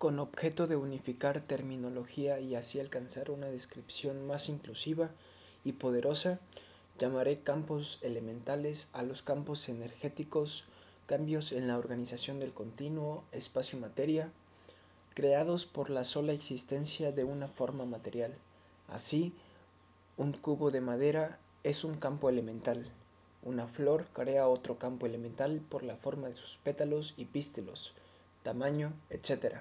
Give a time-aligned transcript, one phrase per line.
[0.00, 5.10] Con objeto de unificar terminología y así alcanzar una descripción más inclusiva
[5.62, 6.40] y poderosa,
[6.98, 10.64] llamaré campos elementales a los campos energéticos,
[11.04, 14.32] cambios en la organización del continuo espacio-materia,
[15.12, 18.32] creados por la sola existencia de una forma material.
[18.88, 19.34] Así,
[20.16, 22.86] un cubo de madera es un campo elemental.
[23.42, 27.92] Una flor crea otro campo elemental por la forma de sus pétalos y pístelos,
[28.42, 29.60] tamaño, etc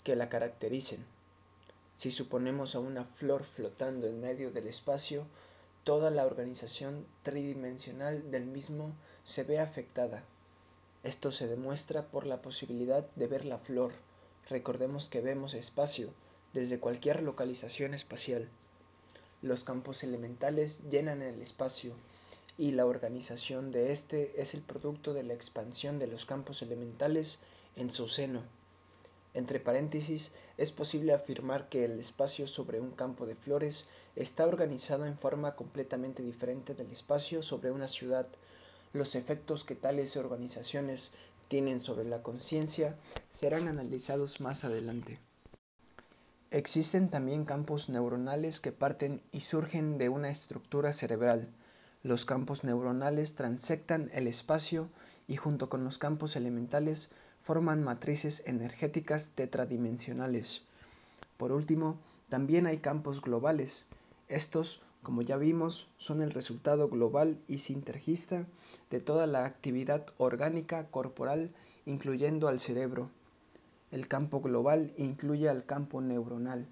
[0.00, 1.04] que la caractericen.
[1.96, 5.26] Si suponemos a una flor flotando en medio del espacio,
[5.84, 8.92] toda la organización tridimensional del mismo
[9.24, 10.22] se ve afectada.
[11.02, 13.92] Esto se demuestra por la posibilidad de ver la flor.
[14.48, 16.10] Recordemos que vemos espacio
[16.52, 18.48] desde cualquier localización espacial.
[19.42, 21.94] Los campos elementales llenan el espacio
[22.58, 27.38] y la organización de este es el producto de la expansión de los campos elementales
[27.76, 28.42] en su seno.
[29.32, 35.06] Entre paréntesis, es posible afirmar que el espacio sobre un campo de flores está organizado
[35.06, 38.26] en forma completamente diferente del espacio sobre una ciudad.
[38.92, 41.12] Los efectos que tales organizaciones
[41.46, 42.96] tienen sobre la conciencia
[43.28, 45.18] serán analizados más adelante.
[46.50, 51.48] Existen también campos neuronales que parten y surgen de una estructura cerebral.
[52.02, 54.88] Los campos neuronales transectan el espacio
[55.28, 60.62] y junto con los campos elementales forman matrices energéticas tetradimensionales.
[61.36, 63.86] Por último, también hay campos globales.
[64.28, 68.46] Estos, como ya vimos, son el resultado global y sintergista
[68.90, 71.50] de toda la actividad orgánica corporal,
[71.86, 73.10] incluyendo al cerebro.
[73.90, 76.68] El campo global incluye al campo neuronal.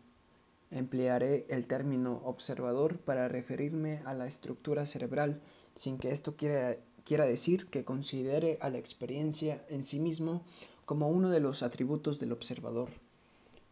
[0.70, 5.40] Emplearé el término observador para referirme a la estructura cerebral,
[5.74, 10.42] sin que esto quiera, quiera decir que considere a la experiencia en sí mismo
[10.84, 12.90] como uno de los atributos del observador.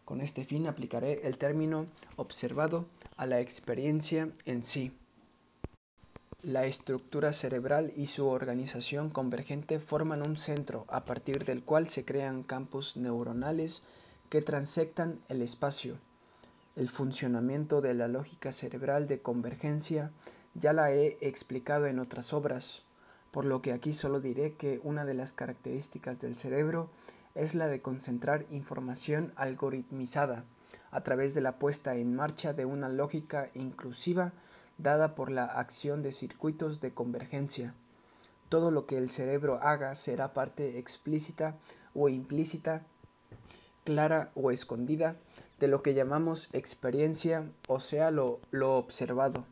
[0.06, 1.86] Con este fin aplicaré el término
[2.16, 2.86] observado
[3.16, 4.92] a la experiencia en sí.
[6.42, 12.04] La estructura cerebral y su organización convergente forman un centro a partir del cual se
[12.04, 13.82] crean campos neuronales
[14.30, 15.98] que transectan el espacio.
[16.76, 20.12] El funcionamiento de la lógica cerebral de convergencia
[20.54, 22.82] ya la he explicado en otras obras
[23.36, 26.88] por lo que aquí solo diré que una de las características del cerebro
[27.34, 30.44] es la de concentrar información algoritmizada
[30.90, 34.32] a través de la puesta en marcha de una lógica inclusiva
[34.78, 37.74] dada por la acción de circuitos de convergencia.
[38.48, 41.56] Todo lo que el cerebro haga será parte explícita
[41.94, 42.86] o implícita,
[43.84, 45.16] clara o escondida
[45.58, 49.44] de lo que llamamos experiencia, o sea, lo, lo observado.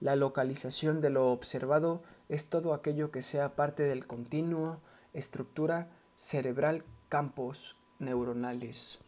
[0.00, 4.80] La localización de lo observado es todo aquello que sea parte del continuo,
[5.12, 8.98] estructura cerebral, campos neuronales.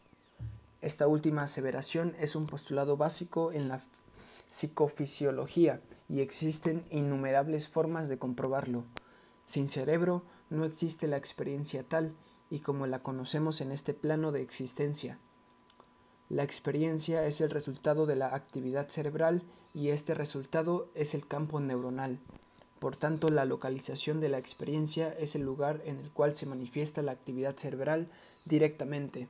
[0.82, 3.82] Esta última aseveración es un postulado básico en la
[4.48, 8.84] psicofisiología y existen innumerables formas de comprobarlo.
[9.44, 12.14] Sin cerebro no existe la experiencia tal
[12.50, 15.18] y como la conocemos en este plano de existencia.
[16.30, 19.42] La experiencia es el resultado de la actividad cerebral
[19.74, 22.20] y este resultado es el campo neuronal.
[22.78, 27.02] Por tanto, la localización de la experiencia es el lugar en el cual se manifiesta
[27.02, 28.08] la actividad cerebral
[28.44, 29.26] directamente.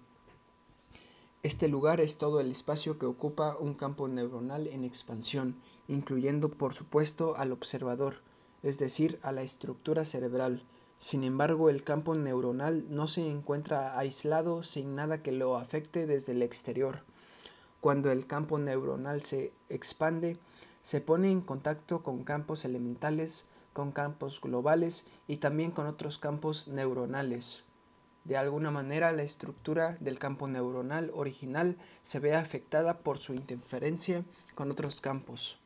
[1.42, 5.56] Este lugar es todo el espacio que ocupa un campo neuronal en expansión,
[5.88, 8.16] incluyendo por supuesto al observador,
[8.62, 10.62] es decir, a la estructura cerebral.
[11.00, 16.32] Sin embargo, el campo neuronal no se encuentra aislado sin nada que lo afecte desde
[16.32, 17.00] el exterior.
[17.80, 20.36] Cuando el campo neuronal se expande,
[20.82, 26.68] se pone en contacto con campos elementales, con campos globales y también con otros campos
[26.68, 27.64] neuronales.
[28.24, 34.22] De alguna manera la estructura del campo neuronal original se ve afectada por su interferencia
[34.54, 35.59] con otros campos.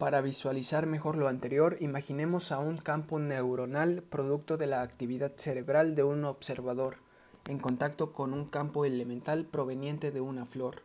[0.00, 5.94] Para visualizar mejor lo anterior, imaginemos a un campo neuronal producto de la actividad cerebral
[5.94, 6.96] de un observador,
[7.46, 10.80] en contacto con un campo elemental proveniente de una flor.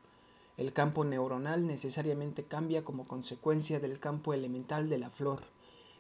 [0.57, 5.43] El campo neuronal necesariamente cambia como consecuencia del campo elemental de la flor.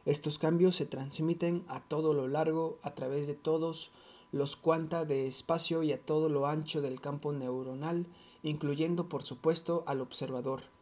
[0.03, 3.91] Estos cambios se transmiten a todo lo largo, a través de todos
[4.33, 8.07] los cuanta de espacio y a todo lo ancho del campo neuronal,
[8.43, 10.74] incluyendo por supuesto al observador.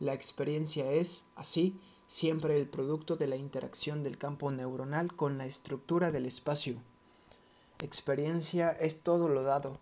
[0.00, 5.46] La experiencia es, así, siempre el producto de la interacción del campo neuronal con la
[5.46, 6.76] estructura del espacio.
[7.78, 9.78] Experiencia es todo lo dado,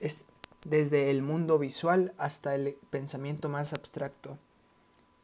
[0.00, 0.26] es
[0.64, 4.36] desde el mundo visual hasta el pensamiento más abstracto.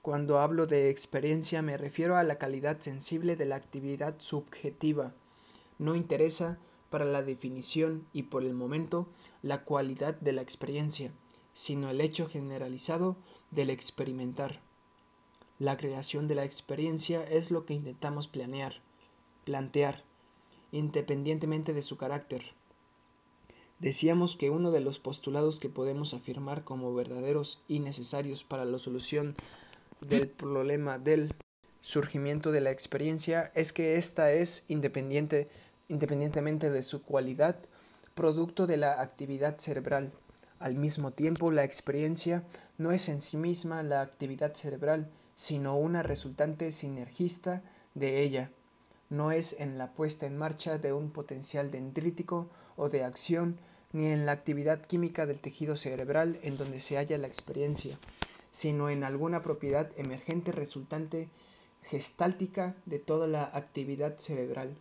[0.03, 5.13] Cuando hablo de experiencia me refiero a la calidad sensible de la actividad subjetiva.
[5.79, 6.59] No interesa
[6.91, 9.09] para la definición y por el momento
[9.43, 11.11] la cualidad de la experiencia,
[11.55, 13.17] sino el hecho generalizado
[13.53, 14.61] del experimentar.
[15.59, 18.81] La creación de la experiencia es lo que intentamos planear,
[19.45, 20.03] plantear,
[20.73, 22.43] independientemente de su carácter.
[23.79, 28.79] Decíamos que uno de los postulados que podemos afirmar como verdaderos y necesarios para la
[28.79, 29.35] solución
[30.01, 31.35] del problema del
[31.81, 35.49] surgimiento de la experiencia es que ésta es independiente,
[35.89, 37.57] independientemente de su cualidad,
[38.15, 40.13] producto de la actividad cerebral.
[40.63, 42.45] Al mismo tiempo, la experiencia
[42.79, 47.65] no es en sí misma la actividad cerebral, sino una resultante sinergista
[47.97, 48.49] de ella.
[49.11, 53.59] No es en la puesta en marcha de un potencial dendrítico o de acción,
[53.93, 57.99] ni en la actividad química del tejido cerebral en donde se halla la experiencia,
[58.53, 61.29] sino en alguna propiedad emergente resultante
[61.83, 64.77] gestáltica de toda la actividad cerebral.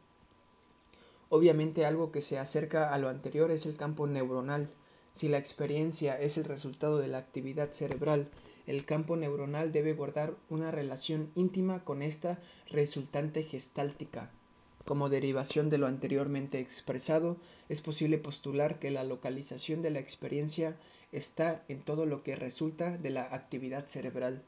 [1.29, 4.69] Obviamente algo que se acerca a lo anterior es el campo neuronal.
[5.13, 8.29] Si la experiencia es el resultado de la actividad cerebral,
[8.65, 14.31] el campo neuronal debe guardar una relación íntima con esta resultante gestáltica.
[14.85, 17.37] Como derivación de lo anteriormente expresado,
[17.69, 20.75] es posible postular que la localización de la experiencia
[21.11, 24.41] está en todo lo que resulta de la actividad cerebral.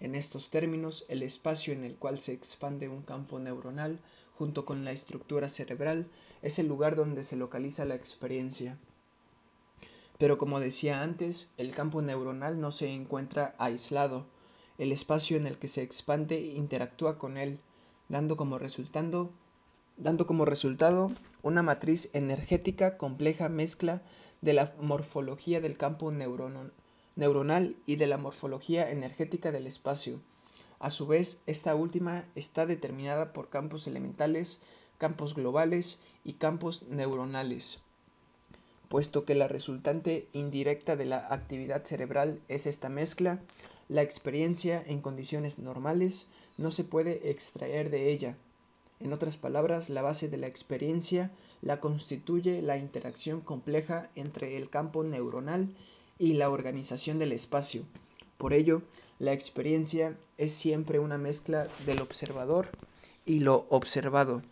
[0.00, 3.98] En estos términos, el espacio en el cual se expande un campo neuronal
[4.38, 6.06] junto con la estructura cerebral
[6.40, 8.78] es el lugar donde se localiza la experiencia.
[10.20, 14.26] Pero como decía antes, el campo neuronal no se encuentra aislado.
[14.76, 17.58] El espacio en el que se expande interactúa con él,
[18.10, 19.30] dando como resultado,
[21.42, 24.02] una matriz energética compleja mezcla
[24.42, 30.20] de la morfología del campo neuronal y de la morfología energética del espacio.
[30.80, 34.60] A su vez, esta última está determinada por campos elementales,
[34.98, 37.80] campos globales y campos neuronales.
[38.90, 43.38] Puesto que la resultante indirecta de la actividad cerebral es esta mezcla,
[43.88, 46.26] la experiencia en condiciones normales
[46.58, 48.36] no se puede extraer de ella.
[48.98, 51.30] En otras palabras, la base de la experiencia
[51.62, 55.72] la constituye la interacción compleja entre el campo neuronal
[56.18, 57.84] y la organización del espacio.
[58.38, 58.82] Por ello,
[59.20, 62.66] la experiencia es siempre una mezcla del observador
[63.24, 64.42] y lo observado.